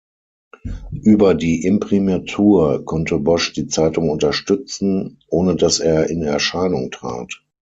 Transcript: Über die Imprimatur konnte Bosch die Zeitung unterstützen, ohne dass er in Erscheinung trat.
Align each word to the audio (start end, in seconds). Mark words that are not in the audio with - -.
Über 1.03 1.35
die 1.35 1.61
Imprimatur 1.63 2.83
konnte 2.85 3.19
Bosch 3.19 3.53
die 3.53 3.67
Zeitung 3.67 4.09
unterstützen, 4.09 5.19
ohne 5.27 5.55
dass 5.55 5.79
er 5.79 6.09
in 6.09 6.23
Erscheinung 6.23 6.89
trat. 6.89 7.43